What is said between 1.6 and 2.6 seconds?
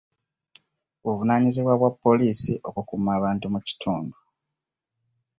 bwa poliisi